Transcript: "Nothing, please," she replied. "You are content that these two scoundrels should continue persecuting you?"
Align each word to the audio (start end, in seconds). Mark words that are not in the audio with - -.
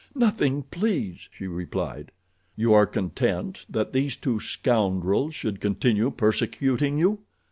"Nothing, 0.15 0.63
please," 0.63 1.29
she 1.31 1.45
replied. 1.45 2.11
"You 2.55 2.73
are 2.73 2.87
content 2.87 3.67
that 3.69 3.93
these 3.93 4.17
two 4.17 4.39
scoundrels 4.39 5.35
should 5.35 5.61
continue 5.61 6.09
persecuting 6.09 6.97
you?" 6.97 7.19